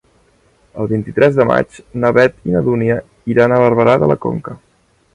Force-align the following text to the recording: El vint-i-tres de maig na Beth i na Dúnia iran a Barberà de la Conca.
El 0.83 0.89
vint-i-tres 0.91 1.37
de 1.41 1.45
maig 1.51 1.77
na 2.05 2.13
Beth 2.21 2.51
i 2.51 2.57
na 2.57 2.65
Dúnia 2.71 2.99
iran 3.37 3.57
a 3.59 3.63
Barberà 3.69 3.99
de 4.07 4.15
la 4.15 4.21
Conca. 4.29 4.61